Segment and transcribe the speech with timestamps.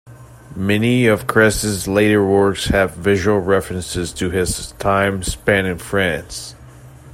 [0.55, 6.55] Many of Cress's later works have visual references to his time spent in France.